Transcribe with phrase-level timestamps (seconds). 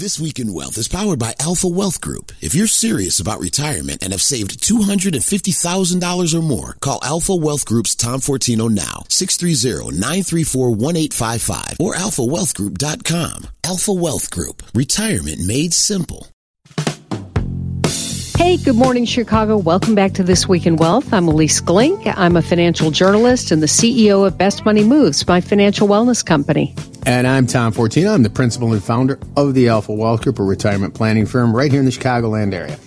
[0.00, 2.32] This Week in Wealth is powered by Alpha Wealth Group.
[2.40, 7.94] If you're serious about retirement and have saved $250,000 or more, call Alpha Wealth Group's
[7.94, 13.48] Tom Fortino now, 630-934-1855 or alphawealthgroup.com.
[13.62, 14.62] Alpha Wealth Group.
[14.74, 16.28] Retirement made simple.
[18.38, 19.58] Hey, good morning, Chicago.
[19.58, 21.12] Welcome back to This Week in Wealth.
[21.12, 22.10] I'm Ilyce Glink.
[22.16, 26.74] I'm a financial journalist and the CEO of Best Money Moves, my financial wellness company.
[27.06, 28.14] And I'm Tom Fortino.
[28.14, 31.70] I'm the principal and founder of the Alpha Wealth Group, a retirement planning firm right
[31.70, 32.78] here in the Chicagoland area.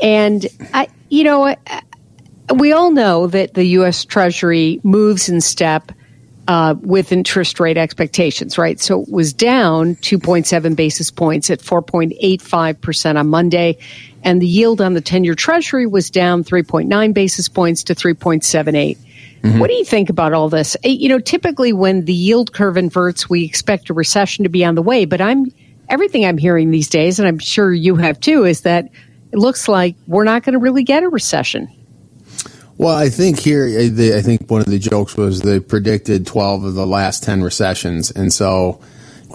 [0.00, 1.56] And I, you know,
[2.54, 4.04] we all know that the U.S.
[4.04, 5.92] Treasury moves in step
[6.48, 8.80] uh, with interest rate expectations, right?
[8.80, 13.78] So it was down 2.7 basis points at 4.85% on Monday,
[14.22, 18.96] and the yield on the 10 year Treasury was down 3.9 basis points to 3.78.
[19.42, 19.58] Mm-hmm.
[19.58, 20.76] What do you think about all this?
[20.84, 24.64] Eh, you know, typically when the yield curve inverts, we expect a recession to be
[24.64, 25.52] on the way, but I'm
[25.88, 28.88] everything I'm hearing these days, and I'm sure you have too, is that
[29.32, 31.68] it looks like we're not going to really get a recession.
[32.78, 36.64] Well, I think here, uh, I think one of the jokes was they predicted 12
[36.64, 38.10] of the last 10 recessions.
[38.10, 38.80] And so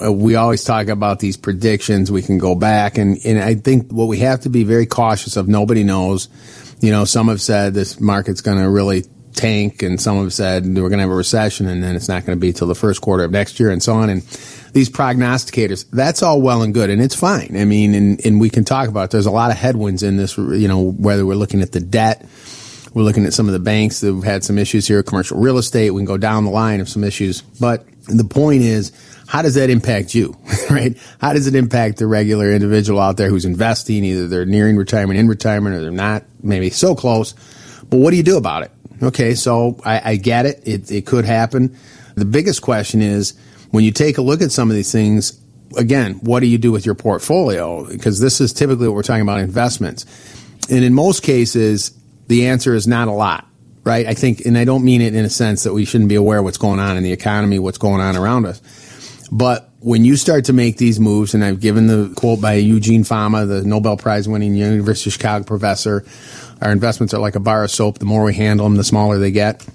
[0.04, 2.12] uh, we always talk about these predictions.
[2.12, 2.98] We can go back.
[2.98, 6.30] And, and I think what we have to be very cautious of, nobody knows.
[6.80, 9.04] You know, some have said this market's going to really
[9.38, 12.26] tank, and some have said we're going to have a recession, and then it's not
[12.26, 14.10] going to be till the first quarter of next year, and so on.
[14.10, 14.22] And
[14.74, 17.56] these prognosticators, that's all well and good, and it's fine.
[17.56, 19.12] I mean, and, and we can talk about it.
[19.12, 22.26] There's a lot of headwinds in this, you know, whether we're looking at the debt,
[22.98, 25.60] we're looking at some of the banks that have had some issues here, commercial real
[25.60, 25.92] estate.
[25.92, 27.42] We can go down the line of some issues.
[27.42, 28.92] But the point is,
[29.28, 30.36] how does that impact you,
[30.72, 30.98] right?
[31.22, 34.04] How does it impact the regular individual out there who's investing?
[34.04, 37.34] Either they're nearing retirement, in retirement, or they're not, maybe so close.
[37.84, 38.72] But what do you do about it?
[39.04, 40.68] Okay, so I, I get it.
[40.68, 40.92] it.
[40.92, 41.78] It could happen.
[42.16, 45.40] The biggest question is when you take a look at some of these things,
[45.78, 47.86] again, what do you do with your portfolio?
[47.86, 50.08] Because this is typically what we're talking about investments.
[50.72, 51.92] And in most cases,
[52.28, 53.48] the answer is not a lot,
[53.84, 54.06] right?
[54.06, 56.40] I think, and I don't mean it in a sense that we shouldn't be aware
[56.40, 58.62] of what's going on in the economy, what's going on around us.
[59.32, 63.04] But when you start to make these moves, and I've given the quote by Eugene
[63.04, 66.06] Fama, the Nobel Prize winning University of Chicago professor,
[66.62, 68.00] our investments are like a bar of soap.
[68.00, 69.66] The more we handle them, the smaller they get.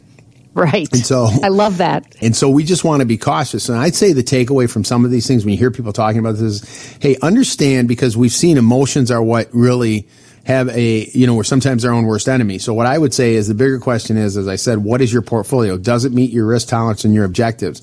[0.54, 0.92] Right.
[0.92, 2.14] And so I love that.
[2.20, 3.68] And so we just want to be cautious.
[3.68, 6.18] And I'd say the takeaway from some of these things when you hear people talking
[6.18, 10.06] about this is, hey, understand because we've seen emotions are what really
[10.44, 12.58] have a, you know, we're sometimes our own worst enemy.
[12.58, 15.12] So what I would say is the bigger question is, as I said, what is
[15.12, 15.76] your portfolio?
[15.76, 17.80] Does it meet your risk tolerance and your objectives?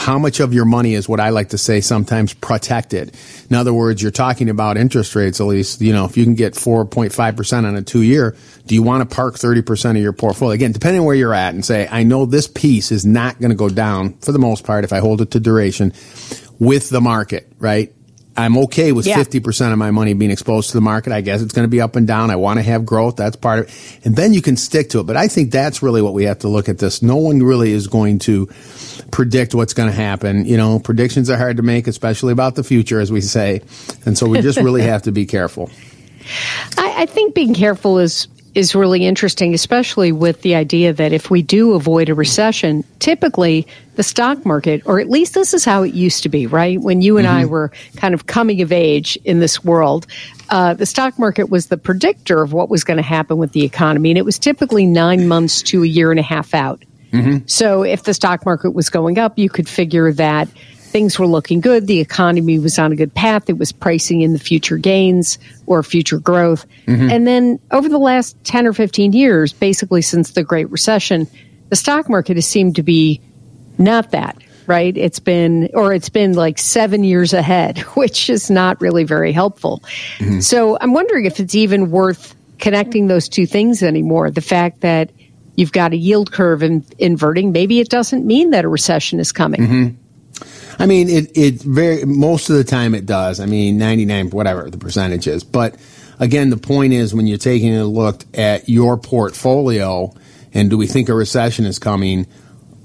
[0.00, 3.14] How much of your money is what I like to say sometimes protected?
[3.50, 6.34] In other words, you're talking about interest rates, at least, you know, if you can
[6.34, 8.34] get 4.5% on a two year,
[8.64, 10.54] do you want to park 30% of your portfolio?
[10.54, 13.50] Again, depending on where you're at and say, I know this piece is not going
[13.50, 15.92] to go down for the most part if I hold it to duration
[16.58, 17.92] with the market, right?
[18.40, 19.18] I'm okay with yeah.
[19.18, 21.12] 50% of my money being exposed to the market.
[21.12, 22.30] I guess it's going to be up and down.
[22.30, 23.16] I want to have growth.
[23.16, 24.06] That's part of it.
[24.06, 25.04] And then you can stick to it.
[25.04, 27.02] But I think that's really what we have to look at this.
[27.02, 28.46] No one really is going to
[29.10, 30.46] predict what's going to happen.
[30.46, 33.62] You know, predictions are hard to make, especially about the future, as we say.
[34.06, 35.70] And so we just really have to be careful.
[36.78, 41.30] I, I think being careful is is really interesting, especially with the idea that if
[41.30, 43.66] we do avoid a recession, typically
[43.96, 46.80] the stock market, or at least this is how it used to be, right?
[46.80, 47.36] When you and mm-hmm.
[47.36, 50.06] I were kind of coming of age in this world,
[50.48, 53.64] uh, the stock market was the predictor of what was going to happen with the
[53.64, 54.10] economy.
[54.10, 56.82] And it was typically nine months to a year and a half out.
[57.12, 57.46] Mm-hmm.
[57.46, 60.48] So if the stock market was going up, you could figure that
[60.90, 61.86] things were looking good.
[61.86, 63.48] The economy was on a good path.
[63.48, 66.66] It was pricing in the future gains or future growth.
[66.86, 67.10] Mm-hmm.
[67.10, 71.28] And then over the last 10 or 15 years, basically since the Great Recession,
[71.68, 73.20] the stock market has seemed to be
[73.78, 74.96] not that, right?
[74.96, 79.82] It's been, or it's been like seven years ahead, which is not really very helpful.
[80.18, 80.40] Mm-hmm.
[80.40, 84.30] So I'm wondering if it's even worth connecting those two things anymore.
[84.30, 85.10] The fact that
[85.54, 89.30] you've got a yield curve in, inverting, maybe it doesn't mean that a recession is
[89.32, 89.60] coming.
[89.60, 89.99] Mm-hmm.
[90.80, 93.38] I mean, it it very most of the time it does.
[93.38, 95.44] I mean, ninety nine whatever the percentage is.
[95.44, 95.76] But
[96.18, 100.14] again, the point is when you're taking a look at your portfolio
[100.54, 102.26] and do we think a recession is coming?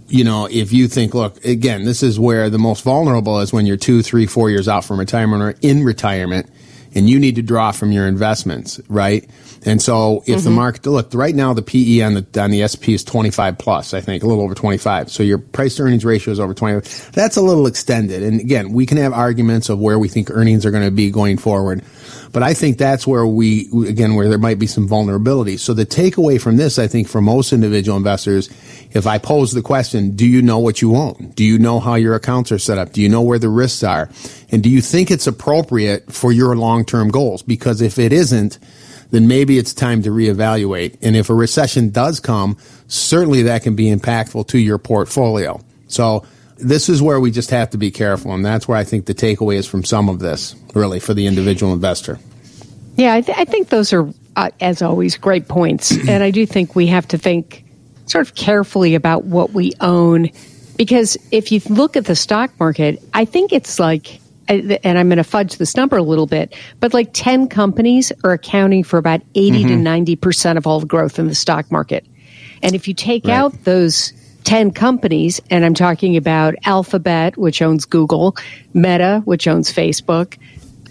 [0.07, 3.65] You know, if you think, look, again, this is where the most vulnerable is when
[3.65, 6.49] you're two, three, four years out from retirement or in retirement,
[6.95, 9.29] and you need to draw from your investments, right?
[9.65, 10.45] And so if mm-hmm.
[10.45, 13.93] the market, look, right now the PE on the, on the SP is 25 plus,
[13.93, 15.11] I think, a little over 25.
[15.11, 16.87] So your price to earnings ratio is over 20.
[17.11, 18.23] That's a little extended.
[18.23, 21.11] And again, we can have arguments of where we think earnings are going to be
[21.11, 21.83] going forward.
[22.35, 25.55] But I think that's where we, again, where there might be some vulnerability.
[25.55, 28.49] So the takeaway from this, I think, for most individual investors,
[28.91, 31.31] if I pose the question, do you know what you own?
[31.35, 32.91] Do you know how your accounts are set up?
[32.91, 34.09] Do you know where the risks are?
[34.51, 37.41] And do you think it's appropriate for your long-term goals?
[37.41, 38.59] Because if it isn't,
[39.11, 40.97] then maybe it's time to reevaluate.
[41.01, 42.57] And if a recession does come,
[42.89, 45.61] certainly that can be impactful to your portfolio.
[45.87, 46.25] So
[46.57, 48.33] this is where we just have to be careful.
[48.33, 51.27] And that's where I think the takeaway is from some of this, really, for the
[51.27, 52.19] individual investor.
[52.95, 55.91] Yeah, I, th- I think those are, uh, as always, great points.
[56.07, 57.65] and I do think we have to think
[58.05, 60.29] sort of carefully about what we own.
[60.77, 65.17] Because if you look at the stock market, I think it's like and I'm going
[65.17, 69.21] to fudge this number a little bit, but like 10 companies are accounting for about
[69.33, 69.83] 80 mm-hmm.
[69.83, 72.05] to 90% of all the growth in the stock market.
[72.61, 73.33] And if you take right.
[73.33, 74.13] out those
[74.45, 78.37] 10 companies, and I'm talking about Alphabet, which owns Google,
[78.73, 80.37] Meta, which owns Facebook,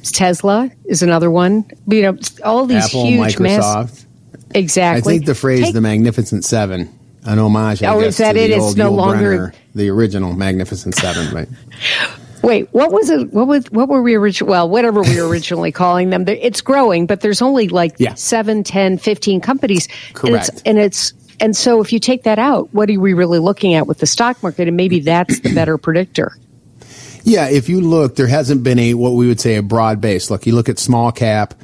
[0.03, 1.65] Tesla is another one.
[1.87, 4.05] You know, all these Apple, huge, Microsoft.
[4.55, 5.15] exactly.
[5.15, 6.93] I think the phrase take, "the Magnificent Seven,
[7.25, 8.49] an homage, I oh, guess, is that to it?
[8.49, 11.49] the it's no longer Brynner, the original Magnificent Seven, right?
[12.43, 13.33] Wait, what was it?
[13.33, 14.51] What was what were we originally?
[14.51, 18.12] Well, whatever we were originally calling them, it's growing, but there's only like yeah.
[18.12, 19.89] 7, 10, 15 companies.
[20.12, 20.27] Correct.
[20.27, 23.39] And it's, and it's and so if you take that out, what are we really
[23.39, 24.69] looking at with the stock market?
[24.69, 26.37] And maybe that's the better predictor.
[27.25, 30.31] Yeah, if you look, there hasn't been a what we would say a broad base.
[30.31, 31.55] Look, you look at small cap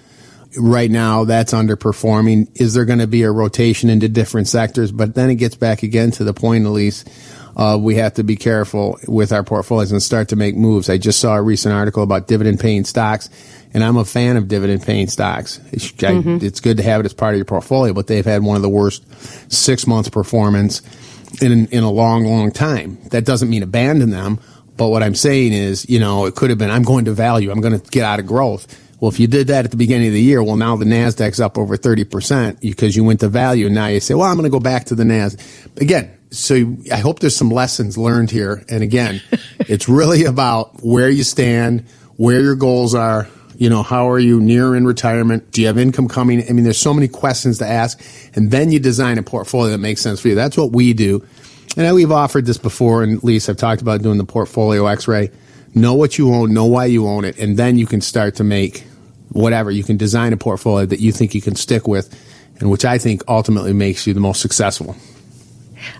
[0.57, 2.49] right now, that's underperforming.
[2.55, 4.91] Is there going to be a rotation into different sectors?
[4.91, 7.05] But then it gets back again to the point, Ilyce
[7.61, 10.89] uh, we have to be careful with our portfolios and start to make moves.
[10.89, 13.29] I just saw a recent article about dividend paying stocks,
[13.75, 15.61] and I'm a fan of dividend paying stocks.
[15.71, 16.43] It's, mm-hmm.
[16.43, 18.57] I, it's, good to have it as part of your portfolio, but they've had one
[18.57, 19.05] of the worst
[19.53, 20.81] six months performance
[21.43, 22.97] in in a long, long time.
[23.11, 24.41] That doesn't mean abandon them,
[24.79, 27.51] but what I'm saying is, you know, it could have been I'm going to value,
[27.51, 28.75] I'm going to get out of growth.
[29.01, 31.41] Well, if you did that at the beginning of the year, well, now the Nasdaq's
[31.41, 33.65] up over 30% because you went to value.
[33.65, 35.81] And now you say, well, I'm going to go back to the Nasdaq.
[35.81, 38.65] Again, so I hope there's some lessons learned here.
[38.69, 39.21] And again,
[39.61, 41.85] it's really about where you stand,
[42.17, 43.29] where your goals are.
[43.57, 45.51] You know, how are you near in retirement?
[45.51, 46.43] Do you have income coming?
[46.49, 48.01] I mean, there's so many questions to ask.
[48.35, 50.35] And then you design a portfolio that makes sense for you.
[50.35, 51.27] That's what we do.
[51.77, 55.31] And we've offered this before, and at least I've talked about doing the portfolio x-ray.
[55.75, 58.45] Know what you own, know why you own it, and then you can start to
[58.45, 58.85] make
[59.29, 59.71] whatever.
[59.71, 62.13] You can design a portfolio that you think you can stick with,
[62.59, 64.97] and which I think ultimately makes you the most successful.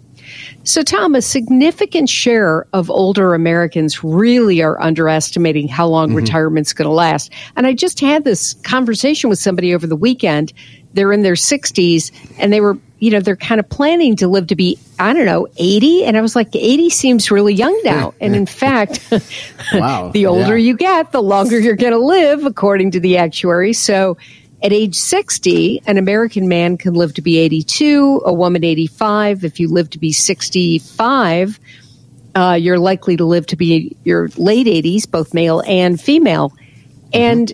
[0.64, 6.16] So, Tom, a significant share of older Americans really are underestimating how long mm-hmm.
[6.16, 7.32] retirement's going to last.
[7.54, 10.52] And I just had this conversation with somebody over the weekend.
[10.97, 14.47] They're in their 60s and they were you know, they're kind of planning to live
[14.47, 16.05] to be, I don't know, 80.
[16.05, 18.15] And I was like, 80 seems really young now.
[18.21, 19.07] and in fact,
[19.75, 20.11] wow.
[20.15, 20.69] the older yeah.
[20.69, 23.75] you get, the longer you're going to live, according to the actuary.
[23.75, 24.17] So
[24.62, 29.45] at age 60, an American man can live to be 82, a woman 85.
[29.45, 31.61] If you live to be 65,
[32.35, 36.55] uh, you're likely to live to be your late 80s, both male and female.
[37.12, 37.53] And,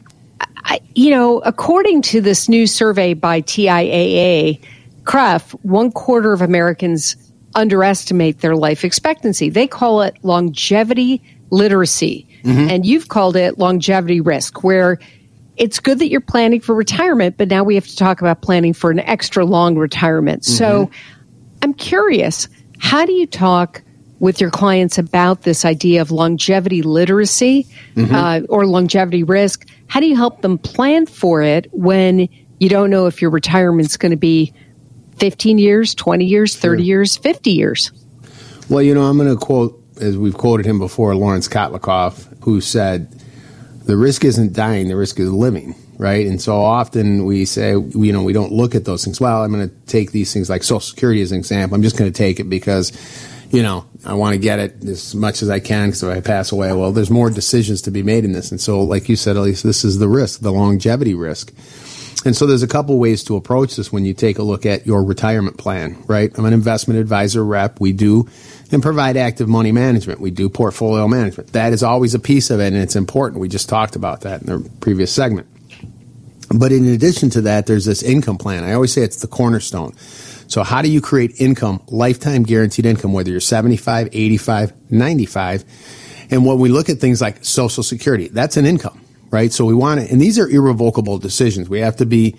[0.72, 4.58] I, you know, according to this new survey by TIAA,
[5.04, 7.14] CREF, one quarter of Americans
[7.54, 9.50] underestimate their life expectancy.
[9.50, 12.26] They call it longevity literacy.
[12.44, 12.70] Mm-hmm.
[12.70, 14.98] And you've called it longevity risk, where
[15.58, 18.72] it's good that you're planning for retirement, but now we have to talk about planning
[18.72, 20.42] for an extra long retirement.
[20.42, 20.54] Mm-hmm.
[20.54, 20.90] So
[21.60, 22.48] I'm curious,
[22.78, 23.82] how do you talk
[24.22, 28.14] with your clients about this idea of longevity literacy mm-hmm.
[28.14, 29.68] uh, or longevity risk?
[29.88, 32.28] How do you help them plan for it when
[32.60, 34.54] you don't know if your retirement's going to be
[35.16, 36.86] 15 years, 20 years, 30 sure.
[36.86, 37.90] years, 50 years?
[38.70, 42.60] Well, you know, I'm going to quote, as we've quoted him before, Lawrence Kotlikoff, who
[42.60, 43.10] said,
[43.86, 46.26] the risk isn't dying, the risk is living right?
[46.26, 49.20] And so often we say, you know, we don't look at those things.
[49.20, 51.76] Well, I'm going to take these things like Social Security as an example.
[51.76, 52.90] I'm just going to take it because,
[53.52, 56.20] you know, I want to get it as much as I can because if I
[56.20, 58.50] pass away, well, there's more decisions to be made in this.
[58.50, 61.52] And so, like you said, Ilyce this is the risk, the longevity risk.
[62.24, 64.86] And so there's a couple ways to approach this when you take a look at
[64.86, 66.30] your retirement plan, right?
[66.38, 67.80] I'm an investment advisor rep.
[67.80, 68.28] We do
[68.70, 70.20] and provide active money management.
[70.20, 71.52] We do portfolio management.
[71.52, 73.40] That is always a piece of it and it's important.
[73.40, 75.48] We just talked about that in the previous segment.
[76.48, 78.64] But in addition to that, there's this income plan.
[78.64, 79.94] I always say it's the cornerstone.
[80.52, 85.64] So how do you create income, lifetime guaranteed income, whether you're 75, 85, 95?
[86.30, 89.50] And when we look at things like social security, that's an income, right?
[89.50, 91.70] So we want to, and these are irrevocable decisions.
[91.70, 92.36] We have to be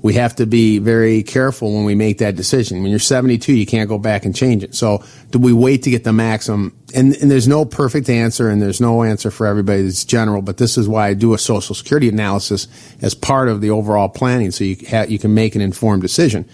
[0.00, 2.80] we have to be very careful when we make that decision.
[2.80, 4.74] When you're 72, you can't go back and change it.
[4.74, 6.74] So do we wait to get the maximum?
[6.94, 9.82] And, and there's no perfect answer and there's no answer for everybody.
[9.82, 12.66] It's general, but this is why I do a social security analysis
[13.02, 16.48] as part of the overall planning so you, ha- you can make an informed decision.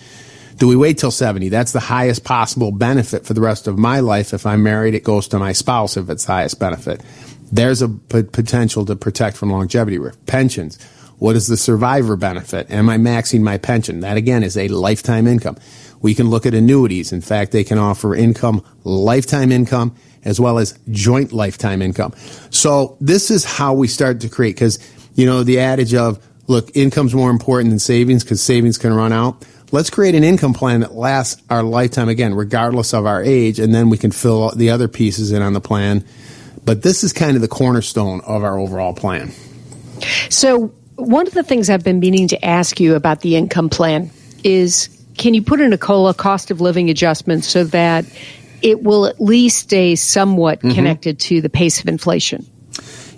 [0.57, 1.49] Do we wait till 70?
[1.51, 4.33] That's the highest possible benefit for the rest of my life.
[4.33, 7.03] If I'm married, it goes to my spouse if it's highest benefit.
[7.53, 10.19] There's a p- potential to protect from longevity risk.
[10.27, 10.79] Pensions
[11.19, 12.71] what is the survivor benefit?
[12.71, 14.01] Am I maxing my pension?
[14.01, 15.57] That again is a lifetime income.
[16.03, 17.13] We can look at annuities.
[17.13, 22.13] In fact, they can offer income, lifetime income, as well as joint lifetime income.
[22.51, 24.79] So this is how we start to create, because,
[25.15, 29.13] you know, the adage of, look, income's more important than savings because savings can run
[29.13, 29.45] out.
[29.73, 33.75] Let's create an income plan that lasts our lifetime again, regardless of our age, and
[33.75, 36.04] then we can fill the other pieces in on the plan.
[36.64, 39.32] But this is kind of the cornerstone of our overall plan.
[40.30, 44.11] So one of the things I've been meaning to ask you about the income plan
[44.44, 48.04] is can you put in a COLA cost of living adjustment so that
[48.62, 50.75] it will Ilyce stay somewhat mm-hmm.
[50.75, 52.46] connected to the pace of inflation?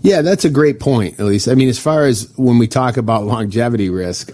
[0.03, 1.49] Yeah, that's a great point, at least.
[1.49, 4.31] I mean, as far as when we talk about longevity risk,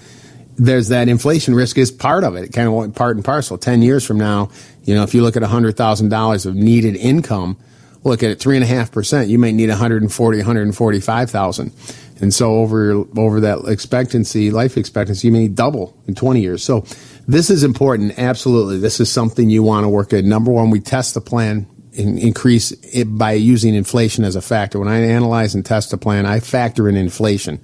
[0.56, 3.58] there's that inflation risk is part of it, It kind of part and parcel.
[3.58, 4.50] 10 years from now,
[4.84, 7.56] you know, if you look at $100,000 of needed income,
[8.04, 11.72] look at it, 3.5%, you may need 140, 145,000.
[12.20, 16.62] And so over over that expectancy, life expectancy, you may double in 20 years.
[16.62, 16.84] So
[17.26, 18.18] this is important.
[18.18, 18.78] Absolutely.
[18.78, 20.24] This is something you want to work at.
[20.24, 24.78] Number one, we test the plan increase it by using inflation as a factor.
[24.80, 27.60] When I analyze and test a plan, I factor in inflation.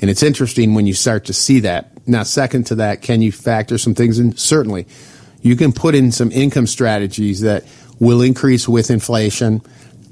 [0.00, 1.90] And it's interesting when you start to see that.
[2.06, 4.36] Now, second to that, can you factor some things in?
[4.36, 4.86] Certainly.
[5.42, 7.64] You can put in some income strategies that
[7.98, 9.62] will increase with inflation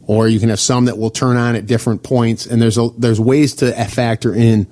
[0.07, 2.47] or you can have some that will turn on at different points.
[2.47, 4.67] And there's a, there's ways to factor in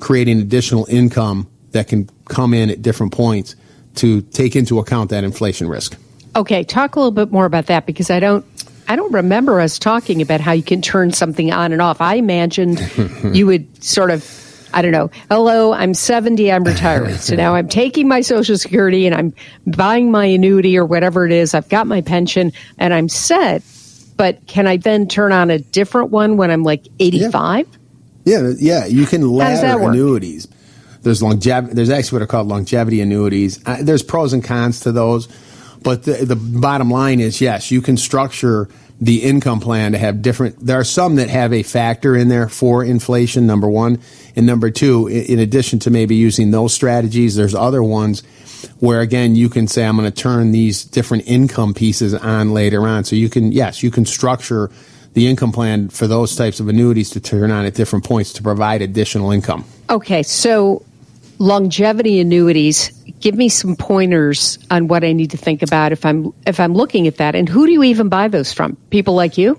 [0.00, 3.56] creating additional income that can come in at different points
[3.96, 5.96] to take into account that inflation risk.
[6.36, 8.44] Okay, talk a little bit more about that because I don't
[8.86, 12.00] I don't remember us talking about how you can turn something on and off.
[12.00, 12.80] I imagined
[13.32, 14.22] you would sort of
[14.74, 15.10] I don't know.
[15.30, 17.14] Hello, I'm 70, I'm retiring.
[17.18, 19.32] so now I'm taking my social security and I'm
[19.66, 21.54] buying my annuity or whatever it is.
[21.54, 23.62] I've got my pension and I'm set
[24.16, 27.66] but can I then turn on a different one when I'm like 85?
[28.24, 30.48] Yeah, yeah, yeah you can ladder annuities.
[31.02, 31.74] There's longevity.
[31.74, 33.60] There's actually what are called longevity annuities.
[33.66, 35.28] Uh, there's pros and cons to those,
[35.82, 38.68] but the, the bottom line is yes, you can structure
[39.00, 40.58] the income plan to have different.
[40.64, 43.46] There are some that have a factor in there for inflation.
[43.46, 44.00] Number one,
[44.36, 48.22] and number two, in addition to maybe using those strategies, there's other ones
[48.80, 52.86] where again you can say I'm going to turn these different income pieces on later
[52.86, 53.04] on.
[53.04, 54.70] So you can yes, you can structure
[55.14, 58.42] the income plan for those types of annuities to turn on at different points to
[58.42, 59.64] provide additional income.
[59.90, 60.84] Okay, so
[61.38, 66.32] longevity annuities give me some pointers on what I need to think about if I'm
[66.46, 68.76] if I'm looking at that and who do you even buy those from?
[68.90, 69.58] People like you?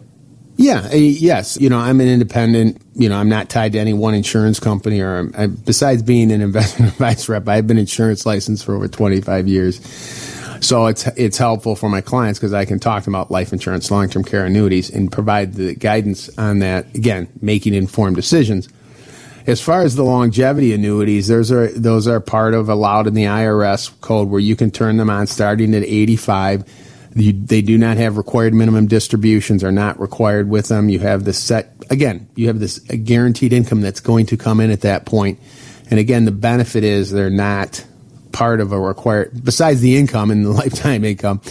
[0.58, 1.58] Yeah, uh, yes.
[1.60, 2.82] You know, I'm an independent.
[2.94, 5.02] You know, I'm not tied to any one insurance company.
[5.02, 9.48] Or I, besides being an investment advice rep, I've been insurance licensed for over 25
[9.48, 9.82] years.
[10.62, 14.10] So it's it's helpful for my clients because I can talk about life insurance, long
[14.10, 16.94] term care annuities, and provide the guidance on that.
[16.96, 18.70] Again, making informed decisions.
[19.48, 23.26] As far as the longevity annuities, those are those are part of allowed in the
[23.26, 26.66] IRS code where you can turn them on starting at 85
[27.16, 30.90] you, they do not have required minimum distributions are not required with them.
[30.90, 34.70] You have this set, again, you have this guaranteed income that's going to come in
[34.70, 35.40] at that point.
[35.90, 37.86] And again, the benefit is they're not
[38.34, 41.42] part of a required, besides the income and the lifetime income,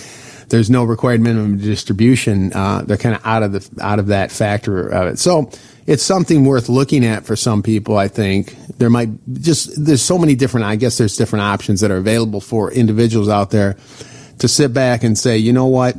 [0.49, 2.53] there's no required minimum distribution.
[2.53, 5.19] Uh, they're kind of out of the out of that factor of it.
[5.19, 5.51] So
[5.87, 7.97] it's something worth looking at for some people.
[7.97, 10.67] I think there might just there's so many different.
[10.67, 13.77] I guess there's different options that are available for individuals out there
[14.39, 15.97] to sit back and say, you know what,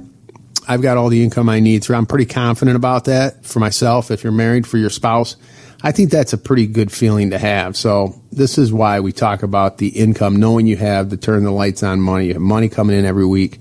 [0.67, 1.83] I've got all the income I need.
[1.83, 4.11] So I'm pretty confident about that for myself.
[4.11, 5.35] If you're married for your spouse,
[5.83, 7.77] I think that's a pretty good feeling to have.
[7.77, 11.51] So this is why we talk about the income, knowing you have the turn the
[11.51, 12.27] lights on money.
[12.27, 13.59] You have money coming in every week.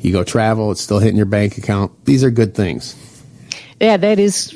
[0.00, 2.04] You go travel, it's still hitting your bank account.
[2.06, 2.94] These are good things.
[3.80, 4.50] Yeah, that is,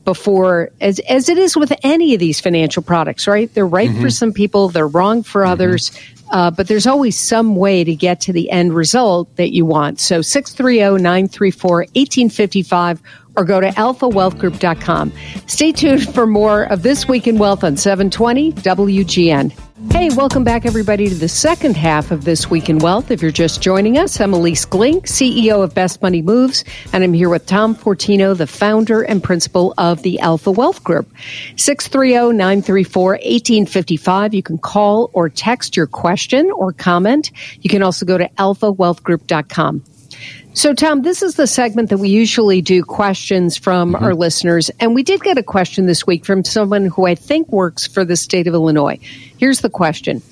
[0.04, 3.52] before, as, as it is with any of these financial products, right?
[3.54, 4.02] They're right mm-hmm.
[4.02, 5.52] for some people, they're wrong for mm-hmm.
[5.52, 5.92] others.
[6.32, 10.00] Uh, but there's always some way to get to the end result that you want.
[10.00, 13.00] So 630-934-1855
[13.36, 15.12] or go to alphawealthgroup.com.
[15.46, 19.52] Stay tuned for more of This Week in Wealth on 720 WGN.
[19.90, 23.10] Hey, welcome back, everybody, to the second half of This Week in Wealth.
[23.10, 27.12] If you're just joining us, I'm Ilyce Glink, CEO of Best Money Moves, and I'm
[27.12, 31.12] here with Tom Fortino, the founder and principal of the Alpha Wealth Group.
[31.56, 34.34] 630-934-1855.
[34.34, 37.32] You can call or text your question or comment.
[37.60, 39.84] You can also go to alphawealthgroup.com.
[40.54, 44.04] So, Tom, this is the segment that we usually do questions from mm-hmm.
[44.04, 44.70] our listeners.
[44.80, 48.04] And we did get a question this week from someone who I think works for
[48.04, 48.98] the state of Illinois.
[49.38, 50.22] Here's the question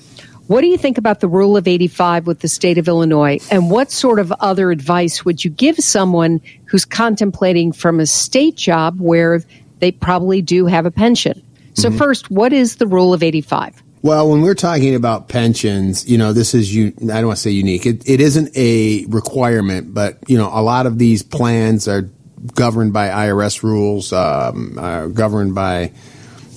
[0.45, 3.39] What do you think about the rule of 85 with the state of Illinois?
[3.49, 8.55] And what sort of other advice would you give someone who's contemplating from a state
[8.55, 9.43] job where
[9.79, 11.41] they probably do have a pension?
[11.73, 11.97] So, mm-hmm.
[11.97, 13.81] first, what is the rule of 85?
[14.03, 17.43] Well, when we're talking about pensions, you know, this is, you, I don't want to
[17.43, 17.85] say unique.
[17.85, 22.09] It, it isn't a requirement, but, you know, a lot of these plans are
[22.55, 25.91] governed by IRS rules, um, are governed by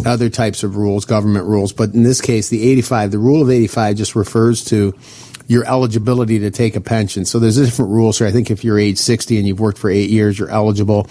[0.07, 1.75] other types of rules, government rules.
[1.75, 4.95] But in this case, the 85, the rule of 85 just refers to
[5.47, 7.27] your eligibility to take a pension.
[7.27, 8.27] So there's different rules here.
[8.27, 11.03] I think if you're age 60 and you've worked for eight years, you're eligible.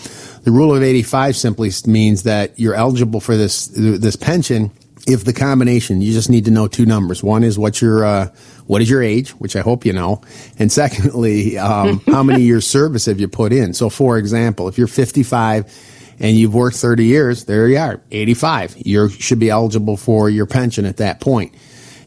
[0.44, 4.72] The rule of 85 simply means that you're eligible for this, this pension
[5.08, 7.22] if the combination, you just need to know two numbers.
[7.22, 8.30] One is what your uh,
[8.68, 10.22] what is your age, which I hope you know,
[10.58, 13.74] and secondly, um, how many years service have you put in?
[13.74, 18.76] So, for example, if you're 55 and you've worked 30 years, there you are, 85.
[18.78, 21.54] You should be eligible for your pension at that point.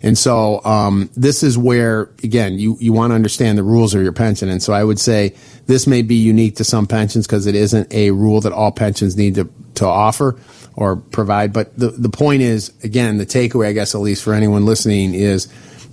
[0.03, 4.03] And so um, this is where, again, you, you want to understand the rules of
[4.03, 4.49] your pension.
[4.49, 5.35] And so I would say
[5.67, 9.17] this may be unique to some pensions because it isn't a rule that all pensions
[9.17, 10.39] need to, to offer
[10.77, 11.53] or provide.
[11.53, 15.15] But the, the point is, again, the takeaway, I guess, at least for anyone listening,
[15.15, 15.49] is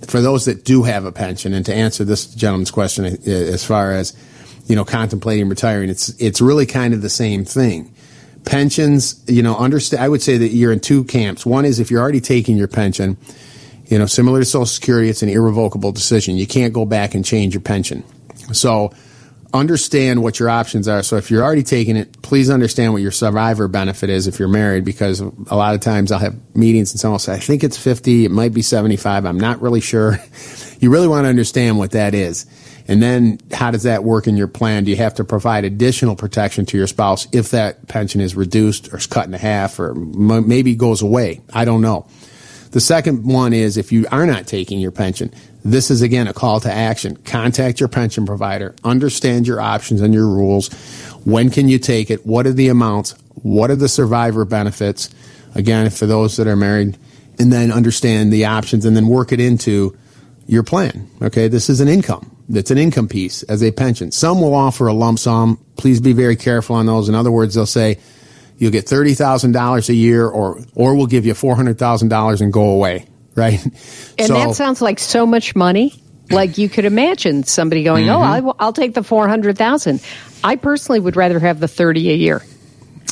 [0.06, 3.92] for those that do have a pension, and to answer this gentleman's question as far
[3.92, 4.14] as
[4.66, 7.92] you know contemplating retiring, it's it's really kind of the same thing.
[8.44, 10.02] Pensions, you know, understand.
[10.02, 11.46] I would say that you're in two camps.
[11.46, 13.16] One is if you're already taking your pension,
[13.86, 16.36] you know, similar to Social Security, it's an irrevocable decision.
[16.36, 18.04] You can't go back and change your pension.
[18.52, 18.92] So
[19.54, 21.02] understand what your options are.
[21.04, 24.48] So if you're already taking it, please understand what your survivor benefit is if you're
[24.48, 27.62] married, because a lot of times I'll have meetings and someone will say, I think
[27.62, 30.18] it's 50, it might be 75, I'm not really sure.
[30.80, 32.46] you really want to understand what that is.
[32.88, 34.84] And then how does that work in your plan?
[34.84, 38.92] Do you have to provide additional protection to your spouse if that pension is reduced
[38.92, 41.40] or is cut in half or maybe goes away?
[41.52, 42.06] I don't know.
[42.72, 45.32] The second one is if you are not taking your pension,
[45.64, 47.16] this is again a call to action.
[47.16, 50.68] Contact your pension provider, understand your options and your rules.
[51.24, 52.26] When can you take it?
[52.26, 53.12] What are the amounts?
[53.42, 55.10] What are the survivor benefits?
[55.54, 56.98] Again, for those that are married,
[57.38, 59.96] and then understand the options and then work it into
[60.46, 61.08] your plan.
[61.22, 62.30] Okay, this is an income.
[62.50, 64.12] It's an income piece as a pension.
[64.12, 65.58] Some will offer a lump sum.
[65.76, 67.08] Please be very careful on those.
[67.08, 67.98] In other words, they'll say
[68.58, 72.08] you'll get thirty thousand dollars a year, or or we'll give you four hundred thousand
[72.08, 73.62] dollars and go away right?
[74.18, 75.94] And so, that sounds like so much money.
[76.30, 78.46] Like you could imagine somebody going, oh, mm-hmm.
[78.48, 80.02] "Oh, I, will take the four hundred thousand.
[80.42, 82.42] I personally would rather have the thirty a year.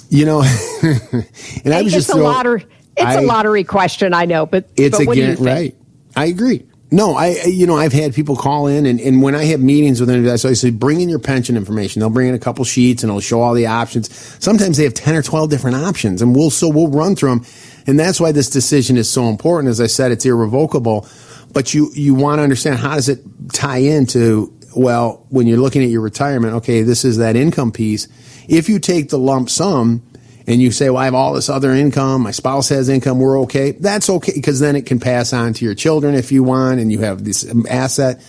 [0.09, 0.41] You know,
[0.83, 2.67] and I was it's just a lottery.
[2.97, 5.77] It's I, a lottery question, I know, but it's but again right.
[6.15, 6.67] I agree.
[6.91, 9.99] No, I you know I've had people call in and, and when I have meetings
[9.99, 12.01] with them, so I say bring in your pension information.
[12.01, 14.15] They'll bring in a couple sheets and it'll show all the options.
[14.45, 17.47] Sometimes they have ten or twelve different options, and we'll so we'll run through them,
[17.87, 19.71] and that's why this decision is so important.
[19.71, 21.07] As I said, it's irrevocable,
[21.53, 23.21] but you you want to understand how does it
[23.53, 26.55] tie into well when you're looking at your retirement.
[26.57, 28.09] Okay, this is that income piece.
[28.49, 30.03] If you take the lump sum
[30.47, 33.41] and you say, well, I have all this other income, my spouse has income, we're
[33.43, 33.73] okay.
[33.73, 36.91] That's okay because then it can pass on to your children if you want and
[36.91, 38.25] you have this asset.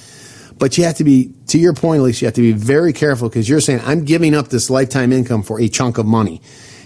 [0.59, 3.27] But you have to be, to your point, Ilyce, you have to be very careful
[3.27, 6.41] because you're saying, I'm giving up this lifetime income for a chunk of money.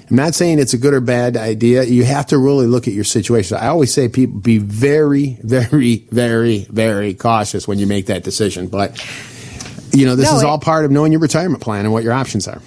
[0.10, 1.84] I'm not saying it's a good or bad idea.
[1.84, 3.58] You have to really look at your situation.
[3.58, 8.68] I always say people be very, very, very, very cautious when you make that decision.
[8.68, 9.04] But,
[9.92, 12.14] you know, this no, is all part of knowing your retirement plan and what your
[12.14, 12.62] options are.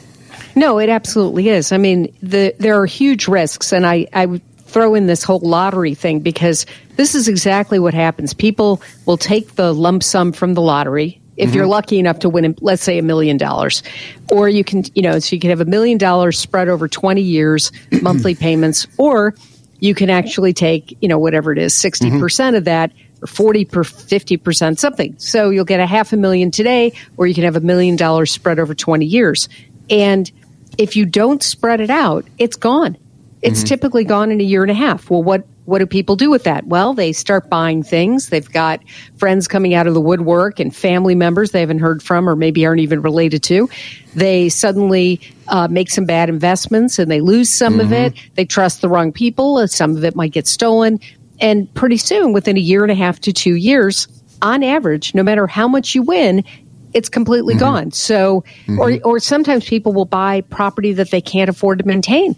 [0.55, 1.73] No, it absolutely is.
[1.73, 5.95] I mean, the, there are huge risks, and I, I throw in this whole lottery
[5.95, 8.35] thing because this is exactly what happens.
[8.35, 11.20] People will take the lump sum from the lottery.
[11.41, 11.57] If mm-hmm.
[11.57, 13.83] you're lucky enough to win, let's say a million dollars,
[14.31, 17.21] or you can, you know, so you can have a million dollars spread over 20
[17.21, 17.73] years,
[18.03, 19.35] monthly payments, or
[19.81, 22.55] you can actually take, you know, whatever it is, 60% mm-hmm.
[22.55, 25.15] of that or 40 per 50% something.
[25.19, 28.31] So you'll get a half a million today, or you can have a million dollars
[28.31, 29.49] spread over 20 years.
[29.89, 30.31] And
[30.79, 32.97] if you don't spread it out, it's gone.
[33.43, 33.69] It's mm-hmm.
[33.69, 35.11] typically gone in a year and a half.
[35.11, 36.67] Well, what what do people do with that?
[36.67, 38.31] Well, they start buying things.
[38.31, 38.81] They've got
[39.19, 42.67] friends coming out of the woodwork and family members they haven't heard from or maybe
[42.67, 43.69] aren't even related to.
[44.15, 47.81] They suddenly uh, make some bad investments and they lose some mm-hmm.
[47.83, 48.15] of it.
[48.35, 49.67] They trust the wrong people.
[49.69, 50.99] Some of it might get stolen.
[51.41, 54.09] And pretty soon, within a year and a half to two years,
[54.43, 56.45] on average, no matter how much you win,
[56.93, 57.61] it's completely mm-hmm.
[57.61, 57.91] gone.
[57.93, 58.79] So, mm-hmm.
[58.79, 62.37] or or sometimes people will buy property that they can't afford to maintain.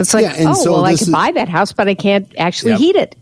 [0.00, 2.32] It's like, yeah, oh, so well, I can is, buy that house, but I can't
[2.38, 2.80] actually yep.
[2.80, 3.16] heat it.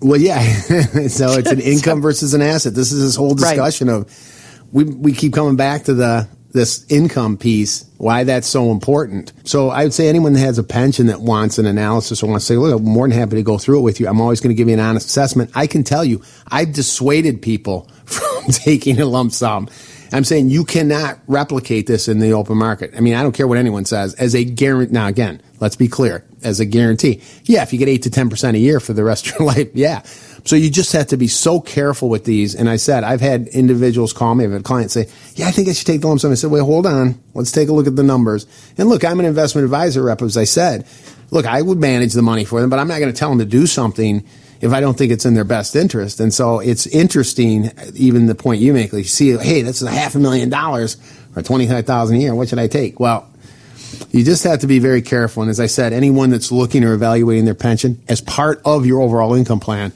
[0.00, 0.40] Well, yeah.
[1.08, 2.74] so it's an income versus an asset.
[2.74, 3.94] This is this whole discussion right.
[3.94, 9.32] of we we keep coming back to the this income piece, why that's so important.
[9.44, 12.46] So I would say anyone that has a pension that wants an analysis or wants
[12.46, 14.08] to say, look, I'm more than happy to go through it with you.
[14.08, 15.50] I'm always going to give you an honest assessment.
[15.54, 19.68] I can tell you, I've dissuaded people from taking a lump sum.
[20.12, 22.94] I'm saying you cannot replicate this in the open market.
[22.96, 24.92] I mean, I don't care what anyone says as a guarantee.
[24.92, 27.22] Now, again, let's be clear as a guarantee.
[27.44, 29.68] Yeah, if you get eight to 10% a year for the rest of your life,
[29.74, 30.02] yeah.
[30.44, 32.54] So you just have to be so careful with these.
[32.54, 35.68] And I said, I've had individuals call me, I've had clients say, yeah, I think
[35.68, 36.32] I should take the lump sum.
[36.32, 37.20] I said, wait, hold on.
[37.34, 38.46] Let's take a look at the numbers.
[38.78, 40.86] And look, I'm an investment advisor rep, as I said.
[41.30, 43.40] Look, I would manage the money for them, but I'm not going to tell them
[43.40, 44.26] to do something
[44.60, 46.20] if I don't think it's in their best interest.
[46.20, 49.88] And so it's interesting, even the point you make, like you see, hey, this is
[49.88, 50.96] a half a million dollars
[51.36, 52.34] or 25,000 a year.
[52.34, 52.98] What should I take?
[52.98, 53.28] Well,
[54.10, 55.42] you just have to be very careful.
[55.42, 59.00] And as I said, anyone that's looking or evaluating their pension as part of your
[59.00, 59.92] overall income plan,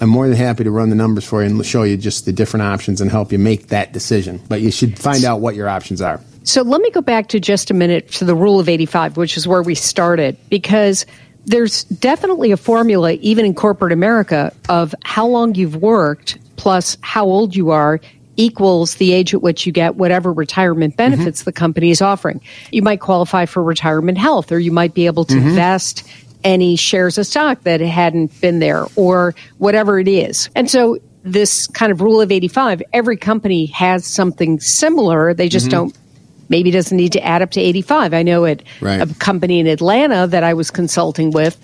[0.00, 2.32] I'm more than happy to run the numbers for you and show you just the
[2.32, 4.40] different options and help you make that decision.
[4.48, 6.20] But you should find out what your options are.
[6.44, 9.36] So let me go back to just a minute to the rule of 85, which
[9.36, 11.06] is where we started, because
[11.44, 17.24] there's definitely a formula, even in corporate America, of how long you've worked plus how
[17.24, 18.00] old you are
[18.36, 21.48] equals the age at which you get whatever retirement benefits mm-hmm.
[21.48, 22.40] the company is offering.
[22.70, 25.54] You might qualify for retirement health, or you might be able to mm-hmm.
[25.54, 26.08] vest
[26.44, 30.48] any shares of stock that hadn't been there, or whatever it is.
[30.56, 35.34] And so this kind of rule of 85, every company has something similar.
[35.34, 35.86] They just mm-hmm.
[35.86, 35.96] don't
[36.52, 38.12] maybe doesn't need to add up to 85.
[38.12, 39.00] I know at right.
[39.00, 41.58] a company in Atlanta that I was consulting with,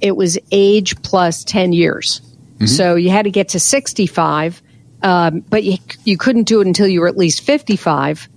[0.00, 2.20] it was age plus 10 years.
[2.56, 2.66] Mm-hmm.
[2.66, 4.60] So you had to get to 65,
[5.02, 8.28] um, but you, you couldn't do it until you were at least 55.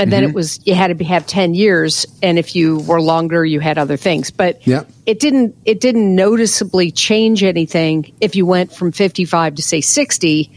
[0.00, 0.30] And then mm-hmm.
[0.30, 3.58] it was you had to be, have 10 years and if you were longer you
[3.58, 4.88] had other things but yep.
[5.06, 10.52] it didn't it didn't noticeably change anything if you went from 55 to say 60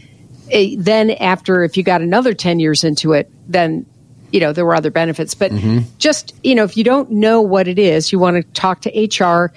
[0.48, 3.84] it, then after if you got another 10 years into it then
[4.32, 5.34] you know, there were other benefits.
[5.34, 5.80] But mm-hmm.
[5.98, 8.90] just, you know, if you don't know what it is, you want to talk to
[8.90, 9.52] HR,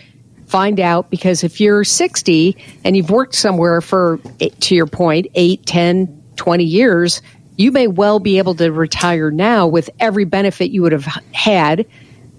[0.46, 4.20] find out, because if you're 60 and you've worked somewhere for,
[4.60, 7.22] to your point, 8, 10, 20 years,
[7.58, 11.86] you may well be able to retire now with every benefit you would have had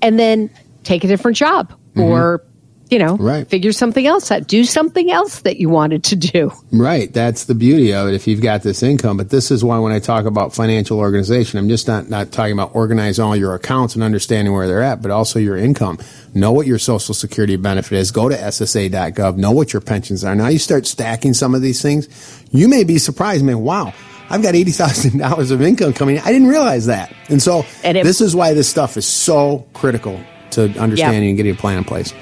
[0.03, 0.51] and then
[0.85, 2.03] take a different job mm-hmm.
[2.03, 2.43] or
[2.91, 3.49] you know, right.
[3.49, 4.47] figure something else out.
[4.47, 6.53] Do something else that you wanted to do.
[6.71, 7.13] Right.
[7.13, 9.17] That's the beauty of it if you've got this income.
[9.17, 12.53] But this is why when I talk about financial organization, I'm just not, not talking
[12.53, 15.99] about organizing all your accounts and understanding where they're at, but also your income.
[16.35, 18.11] Know what your social security benefit is.
[18.11, 19.37] Go to SSA.gov.
[19.37, 20.35] Know what your pensions are.
[20.35, 22.09] Now you start stacking some of these things.
[22.53, 23.61] You may be surprised, man.
[23.61, 23.95] Wow.
[24.29, 26.19] I've got $80,000 of income coming.
[26.19, 27.13] I didn't realize that.
[27.29, 30.21] And so and it, this is why this stuff is so critical
[30.57, 31.29] to understanding yeah.
[31.29, 32.13] and getting a plan in place.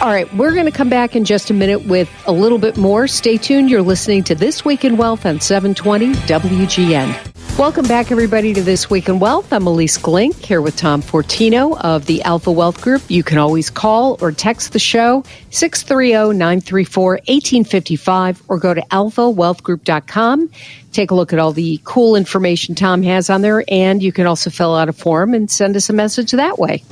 [0.00, 2.76] All right, we're going to come back in just a minute with a little bit
[2.76, 3.06] more.
[3.06, 3.70] Stay tuned.
[3.70, 7.58] You're listening to This Week in Wealth on 720 WGN.
[7.58, 9.52] Welcome back, everybody, to This Week in Wealth.
[9.52, 13.02] I'm Ilyce Glink here with Tom Fortino of the Alpha Wealth Group.
[13.08, 20.50] You can always call or text the show 630-934-1855 or go to alphawealthgroup.com.
[20.92, 24.26] Take a look at all the cool information Tom has on there, and you can
[24.26, 26.82] also fill out a form and send us a message that way.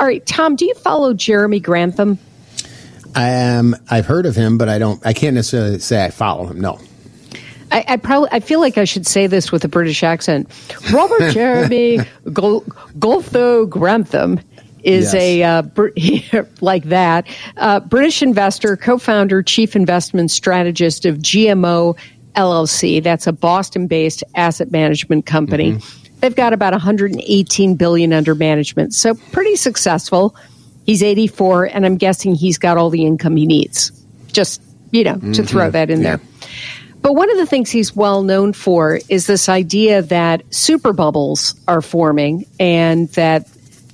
[0.00, 2.18] All right, Tom, do you follow Jeremy Grantham?
[3.14, 3.76] I am.
[3.90, 5.04] I've heard of him, but I don't.
[5.04, 6.58] I can't necessarily say I follow him.
[6.58, 6.80] No.
[7.70, 10.50] I, I, probably I feel like I should say this with a British accent.
[10.90, 11.98] Robert Jeremy
[12.32, 12.62] Gol-
[12.98, 14.40] Goltho Grantham
[14.82, 15.14] is yes.
[15.14, 21.96] a uh, like that uh, British investor, co-founder, chief investment strategist of GMO
[22.36, 23.02] LLC.
[23.02, 25.72] That's a Boston-based asset management company.
[25.72, 25.99] Mm-hmm.
[26.20, 30.36] They've got about 118 billion under management, so pretty successful.
[30.86, 33.92] He's 84, and I'm guessing he's got all the income he needs.
[34.32, 35.32] Just you know, mm-hmm.
[35.32, 36.16] to throw that in yeah.
[36.16, 36.26] there.
[37.02, 41.54] But one of the things he's well known for is this idea that super bubbles
[41.66, 43.48] are forming and that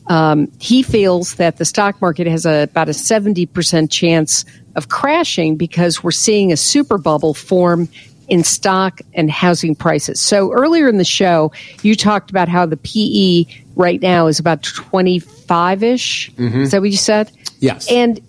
[0.08, 5.56] um, he feels that the stock market has a, about a 70% chance of crashing
[5.56, 7.88] because we're seeing a super bubble form
[8.28, 10.20] in stock and housing prices.
[10.20, 13.44] So earlier in the show, you talked about how the PE
[13.76, 16.30] right now is about 25 ish.
[16.32, 16.60] Mm-hmm.
[16.60, 17.30] Is that what you said?
[17.60, 17.90] Yes.
[17.90, 18.20] And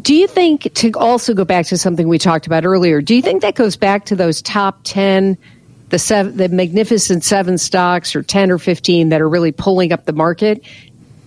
[0.00, 3.22] do you think, to also go back to something we talked about earlier, do you
[3.22, 5.36] think that goes back to those top 10,
[5.88, 10.04] the, seven, the magnificent seven stocks or 10 or 15 that are really pulling up
[10.04, 10.62] the market?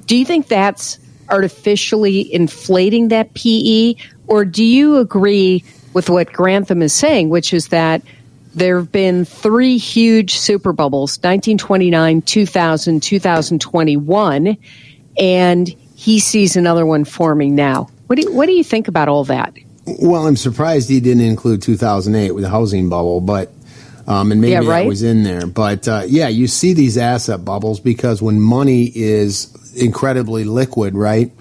[0.05, 0.99] Do you think that's
[1.29, 3.95] artificially inflating that PE?
[4.27, 8.01] Or do you agree with what Grantham is saying, which is that
[8.53, 14.57] there have been three huge super bubbles 1929, 2000, 2021,
[15.17, 17.89] and he sees another one forming now?
[18.07, 19.53] What do you, what do you think about all that?
[19.85, 23.51] Well, I'm surprised he didn't include 2008 with the housing bubble, but
[24.07, 24.83] um, and maybe yeah, right?
[24.83, 25.45] that was in there.
[25.45, 31.31] But uh, yeah, you see these asset bubbles because when money is incredibly liquid, right?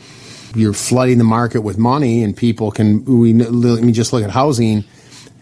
[0.54, 3.04] You're flooding the market with money, and people can.
[3.04, 4.84] We let me just look at housing.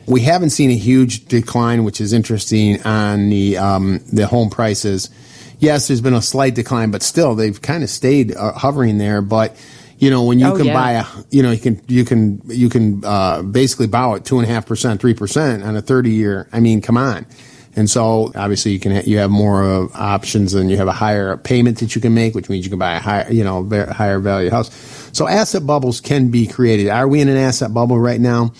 [0.07, 5.11] We haven't seen a huge decline, which is interesting on the um, the home prices.
[5.61, 9.21] Yes, there's been a slight decline, but still they've kind of stayed uh, hovering there.
[9.23, 9.57] But
[9.99, 10.75] you know, when you oh, can yeah.
[10.75, 14.39] buy a, you know, you can, you can, you can, uh, basically borrow at two
[14.39, 16.49] and a half percent, three percent on a 30 year.
[16.53, 17.27] I mean, come on.
[17.75, 20.93] And so obviously you can, ha- you have more uh, options and you have a
[20.93, 23.69] higher payment that you can make, which means you can buy a higher, you know,
[23.93, 24.69] higher value house.
[25.13, 26.89] So asset bubbles can be created.
[26.89, 28.53] Are we in an asset bubble right now?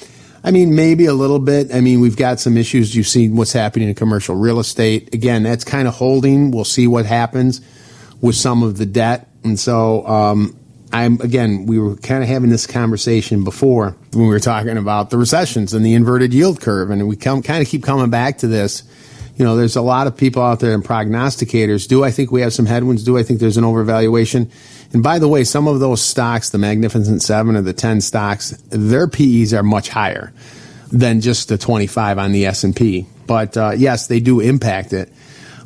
[0.45, 1.75] I mean, maybe a little bit.
[1.75, 2.95] I mean, we've got some issues.
[2.95, 5.13] You've seen what's happening in commercial real estate.
[5.13, 6.51] Again, that's kind of holding.
[6.51, 7.61] We'll see what happens
[8.21, 9.29] with some of the debt.
[9.45, 10.59] And so, um,
[10.93, 15.11] I'm again, we were kind of having this conversation before when we were talking about
[15.11, 18.39] the recessions and the inverted yield curve, and we come kind of keep coming back
[18.39, 18.85] to this.
[19.37, 21.87] You know, there's a lot of people out there and prognosticators.
[21.87, 23.05] Do I think we have some headwinds?
[23.05, 24.51] Do I think there's an overvaluation?
[24.93, 28.51] And by the way, some of those stocks, the Magnificent Seven or the ten stocks,
[28.71, 30.33] their PEs are much higher
[30.91, 33.07] than just the 25 on the S and P.
[33.27, 35.13] But uh, yes, they do impact it.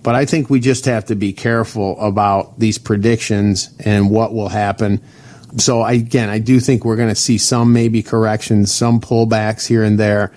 [0.02, 4.48] But I think we just have to be careful about these predictions and what will
[4.48, 5.00] happen.
[5.58, 9.84] So again, I do think we're going to see some maybe corrections, some pullbacks here
[9.84, 10.32] and there.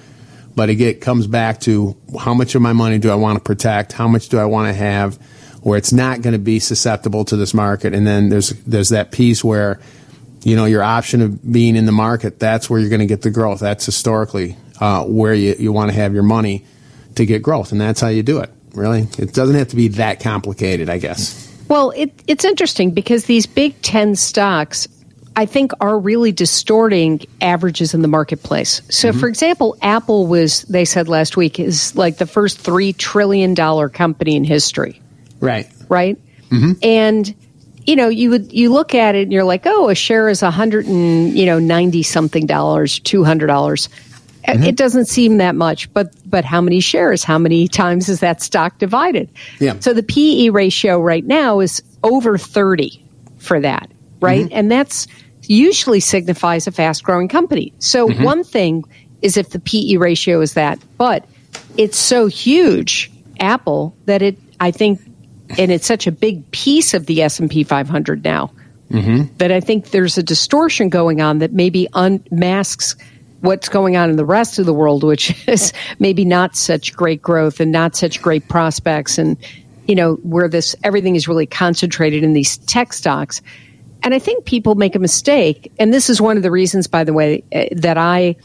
[0.55, 3.43] But again, it comes back to how much of my money do I want to
[3.43, 3.91] protect?
[3.91, 5.17] How much do I want to have
[5.65, 7.95] where it's not going to be susceptible to this market?
[7.95, 9.79] And then there's, there's that piece where,
[10.43, 13.23] you know, your option of being in the market, that's where you're going to get
[13.23, 13.61] the growth.
[13.61, 16.63] That's historically uh, where you, you want to have your money
[17.15, 17.71] to get growth.
[17.71, 19.07] And that's how you do it really.
[19.17, 21.41] It doesn't have to be that complicated, I guess.
[21.67, 24.87] Well, it, it's interesting because these big 10 stocks,
[25.35, 28.81] I think, are really distorting averages in the marketplace.
[28.89, 29.19] So, mm-hmm.
[29.19, 33.55] for example, Apple was, they said last week, is like the first $3 trillion
[33.89, 35.01] company in history.
[35.39, 35.67] Right.
[35.89, 36.17] Right?
[36.49, 36.73] Mm-hmm.
[36.83, 37.35] And
[37.85, 40.41] you know, you would you look at it and you're like, oh, a share is
[40.41, 43.89] a hundred and you know ninety something dollars, two hundred dollars.
[44.47, 44.63] Mm-hmm.
[44.63, 47.23] It doesn't seem that much, but but how many shares?
[47.23, 49.29] How many times is that stock divided?
[49.59, 49.79] Yeah.
[49.79, 53.03] So the PE ratio right now is over 30
[53.37, 54.45] for that, right?
[54.45, 54.55] Mm-hmm.
[54.55, 55.07] And that's
[55.43, 57.73] usually signifies a fast growing company.
[57.79, 58.23] So mm-hmm.
[58.23, 58.83] one thing
[59.21, 61.25] is if the PE ratio is that, but
[61.77, 65.01] it's so huge, Apple, that it I think
[65.57, 68.51] and it's such a big piece of the S&P 500 now.
[68.91, 69.35] Mm-hmm.
[69.37, 72.95] That I think there's a distortion going on that maybe unmasks
[73.41, 77.21] what's going on in the rest of the world, which is maybe not such great
[77.21, 79.37] growth and not such great prospects, and
[79.87, 83.41] you know where this everything is really concentrated in these tech stocks.
[84.03, 85.71] And I think people make a mistake.
[85.79, 88.35] And this is one of the reasons, by the way, eh, that I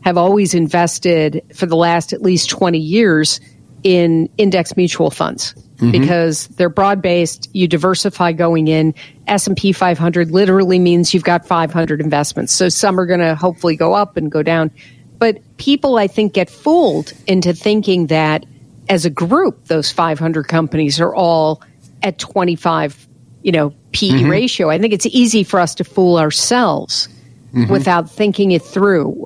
[0.00, 3.40] have always invested for the last at least 20 years
[3.84, 6.00] in index mutual funds mm-hmm.
[6.00, 7.50] because they're broad based.
[7.52, 8.94] You diversify going in.
[9.26, 12.52] S&P 500 literally means you've got 500 investments.
[12.52, 14.70] So some are going to hopefully go up and go down.
[15.18, 18.46] But people, I think, get fooled into thinking that
[18.88, 21.62] as a group, those 500 companies are all
[22.02, 23.08] at 25,
[23.42, 24.30] you know, PE mm-hmm.
[24.30, 24.70] ratio.
[24.70, 27.08] I think it's easy for us to fool ourselves
[27.54, 27.70] mm-hmm.
[27.70, 29.24] without thinking it through.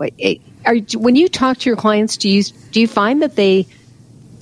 [0.67, 2.43] Are, when you talk to your clients, do you
[2.73, 3.67] do you find that they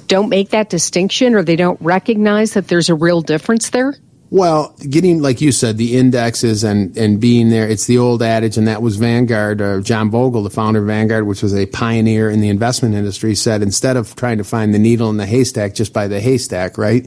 [0.08, 3.94] don't make that distinction or they don't recognize that there's a real difference there?
[4.30, 8.56] Well, getting like you said, the indexes and and being there, it's the old adage,
[8.56, 9.62] and that was Vanguard.
[9.62, 13.36] Uh, John Bogle, the founder of Vanguard, which was a pioneer in the investment industry,
[13.36, 16.78] said instead of trying to find the needle in the haystack, just buy the haystack,
[16.78, 17.04] right?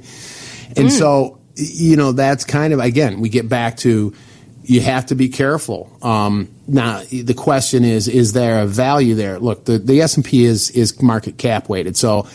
[0.77, 0.91] And mm.
[0.91, 4.13] so, you know, that's kind of again, we get back to
[4.63, 5.89] you have to be careful.
[6.01, 9.39] Um, now, the question is, is there a value there?
[9.39, 12.27] Look, the the S and P is is market cap weighted, so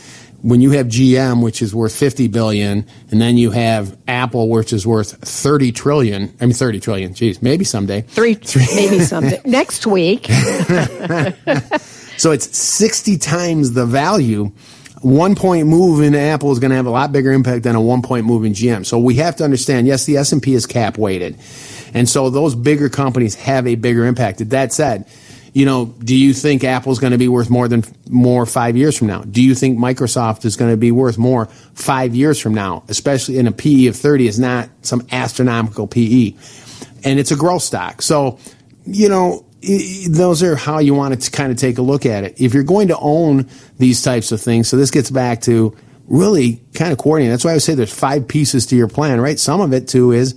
[0.42, 4.72] when you have GM, which is worth 50 billion, and then you have Apple, which
[4.72, 6.34] is worth 30 trillion.
[6.40, 7.14] I mean, 30 trillion.
[7.14, 8.02] Geez, maybe someday.
[8.02, 8.66] Three, Three.
[8.74, 9.40] maybe someday.
[9.44, 10.26] Next week.
[12.16, 14.50] so it's 60 times the value.
[15.00, 17.80] One point move in Apple is going to have a lot bigger impact than a
[17.80, 18.84] one point move in GM.
[18.84, 21.38] So we have to understand, yes, the S&P is cap weighted.
[21.94, 24.48] And so those bigger companies have a bigger impact.
[24.50, 25.06] That said,
[25.52, 28.96] you know, do you think Apple's going to be worth more than more five years
[28.96, 29.22] from now?
[29.22, 32.84] Do you think Microsoft is going to be worth more five years from now?
[32.88, 36.34] Especially in a PE of 30 is not some astronomical PE.
[37.04, 38.00] And it's a growth stock.
[38.00, 38.38] So,
[38.86, 39.44] you know,
[40.08, 42.40] those are how you want to kind of take a look at it.
[42.40, 46.62] If you're going to own these types of things, so this gets back to really
[46.74, 47.30] kind of coordinating.
[47.30, 49.38] That's why I would say there's five pieces to your plan, right?
[49.38, 50.34] Some of it too is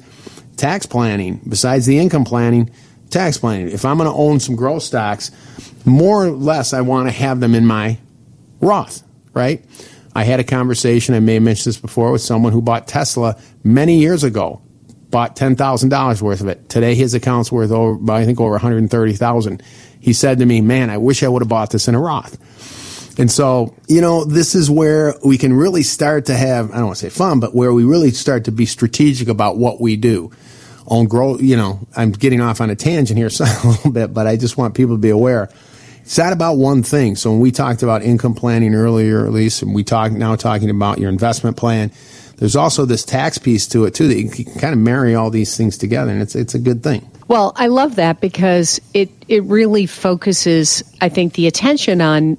[0.58, 1.41] tax planning.
[1.47, 2.69] Besides the income planning,
[3.15, 3.69] tax planning.
[3.69, 5.32] If I'm going to own some growth stocks,
[5.86, 7.97] more or less, I want to have them in my
[8.60, 9.63] Roth, right?
[10.13, 13.39] I had a conversation, I may have mentioned this before, with someone who bought Tesla
[13.63, 14.62] many years ago,
[15.10, 16.67] bought $10,000 worth of it.
[16.67, 19.63] Today, his account's worth over, I think, over 130000
[19.99, 22.38] He said to me, man, I wish I would have bought this in a Roth.
[23.17, 26.88] And so, you know, this is where we can really start to have, I don't
[26.88, 29.95] want to say fun, but where we really start to be strategic about what we
[29.95, 30.32] do
[30.87, 31.37] on grow.
[31.37, 34.37] You know, I'm getting off on a tangent here so, a little bit, but I
[34.37, 35.49] just want people to be aware.
[36.01, 37.15] It's not about one thing.
[37.15, 40.69] So when we talked about income planning earlier, at least, and we talk now talking
[40.69, 41.91] about your investment plan,
[42.37, 45.29] there's also this tax piece to it too that you can kind of marry all
[45.29, 47.09] these things together, and it's it's a good thing.
[47.27, 52.37] Well, I love that because it it really focuses, I think, the attention on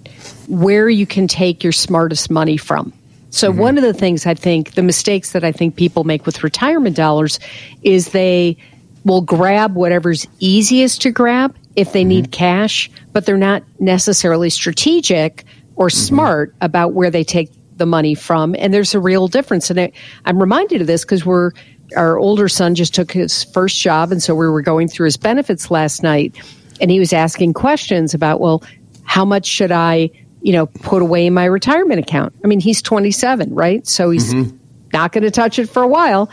[0.49, 2.93] where you can take your smartest money from.
[3.37, 3.61] So mm-hmm.
[3.61, 6.97] one of the things I think the mistakes that I think people make with retirement
[6.97, 7.39] dollars
[7.83, 8.57] is they
[9.05, 12.09] will grab whatever's easiest to grab if they mm-hmm.
[12.09, 15.45] need cash, but they're not necessarily strategic
[15.77, 15.99] or mm-hmm.
[15.99, 18.57] smart about where they take the money from.
[18.59, 19.69] And there's a real difference.
[19.69, 19.93] And I,
[20.25, 21.53] I'm reminded of this because we're
[21.95, 25.17] our older son just took his first job, and so we were going through his
[25.17, 26.35] benefits last night,
[26.81, 28.65] and he was asking questions about, well,
[29.05, 30.11] how much should I
[30.47, 32.33] you know, put away in my retirement account.
[32.45, 33.85] I mean, he's 27, right?
[33.85, 34.57] So he's mm-hmm.
[34.93, 36.31] not going to touch it for a while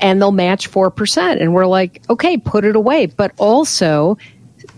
[0.00, 1.38] and they'll match 4%.
[1.38, 4.16] And we're like, okay, put it away, but also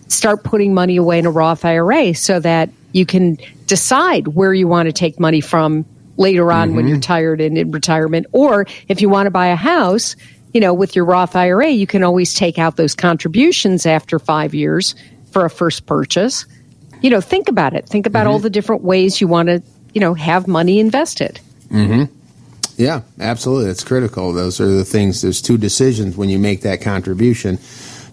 [0.09, 4.67] start putting money away in a Roth IRA so that you can decide where you
[4.67, 5.85] want to take money from
[6.17, 6.77] later on mm-hmm.
[6.77, 8.27] when you're tired and in retirement.
[8.33, 10.17] Or if you want to buy a house,
[10.53, 14.53] you know, with your Roth IRA, you can always take out those contributions after five
[14.53, 14.97] years
[15.31, 16.45] for a first purchase
[17.05, 17.87] you know, think about it.
[17.87, 18.31] Think about mm-hmm.
[18.31, 19.63] all the different ways you want to,
[19.93, 21.39] you know, have money invested.
[21.69, 22.05] Mm-hmm.
[22.79, 23.71] Yeah, absolutely.
[23.71, 24.33] It's critical.
[24.33, 25.21] Those are the things.
[25.21, 27.59] There's two decisions when you make that contribution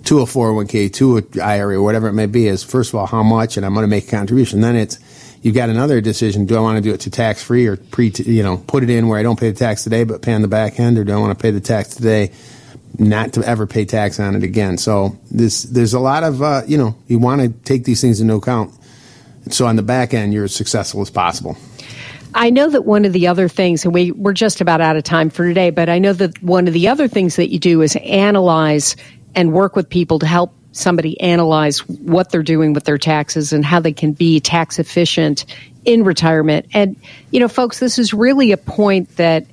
[0.03, 2.47] to a 401k, to a IRA, or whatever it may be.
[2.47, 4.59] Is first of all how much, and I'm going to make a contribution.
[4.59, 4.99] Then it's
[5.41, 6.45] you've got another decision.
[6.45, 8.11] Do I want to do it to tax free or pre?
[8.17, 10.41] You know, put it in where I don't pay the tax today, but pay on
[10.41, 12.33] the back end, or do I want to pay the tax today?
[12.99, 14.77] not to ever pay tax on it again.
[14.77, 18.19] So this, there's a lot of, uh, you know, you want to take these things
[18.19, 18.73] into account.
[19.49, 21.57] So on the back end, you're as successful as possible.
[22.33, 25.03] I know that one of the other things, and we, we're just about out of
[25.03, 27.81] time for today, but I know that one of the other things that you do
[27.81, 28.95] is analyze
[29.35, 33.65] and work with people to help somebody analyze what they're doing with their taxes and
[33.65, 35.45] how they can be tax efficient
[35.83, 36.65] in retirement.
[36.73, 36.95] And,
[37.31, 39.45] you know, folks, this is really a point that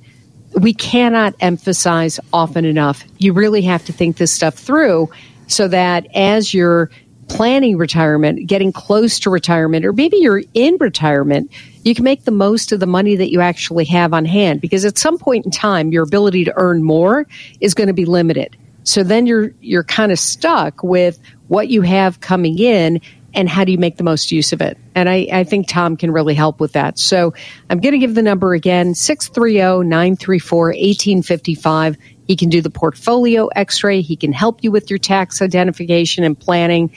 [0.53, 3.03] we cannot emphasize often enough.
[3.17, 5.09] You really have to think this stuff through
[5.47, 6.89] so that as you're
[7.29, 11.51] planning retirement, getting close to retirement, or maybe you're in retirement,
[11.83, 14.83] you can make the most of the money that you actually have on hand because
[14.83, 17.25] at some point in time, your ability to earn more
[17.61, 18.57] is going to be limited.
[18.83, 23.01] So then you're you're kind of stuck with what you have coming in
[23.33, 24.77] and how do you make the most use of it?
[24.95, 26.97] And I, I think Tom can really help with that.
[26.97, 27.33] So
[27.69, 31.97] I'm going to give the number again 630 934 1855.
[32.27, 34.01] He can do the portfolio x ray.
[34.01, 36.91] He can help you with your tax identification and planning,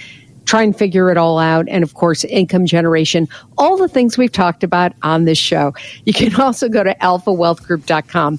[0.53, 1.67] try and figure it all out.
[1.67, 3.27] And of course, income generation,
[3.57, 5.73] all the things we've talked about on this show.
[6.05, 8.39] You can also go to alphawealthgroup.com.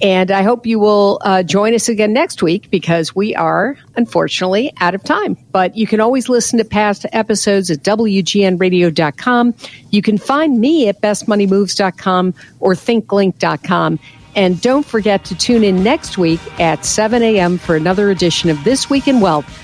[0.00, 4.72] And I hope you will uh, join us again next week because we are, unfortunately,
[4.80, 5.36] out of time.
[5.52, 9.54] But you can always listen to past episodes at WGNradio.com.
[9.90, 13.98] You can find me at bestmoneymoves.com or thinkglink.com.
[14.34, 17.58] And don't forget to tune in next week at 7 a.m.
[17.58, 19.63] for another edition of This Week in Wealth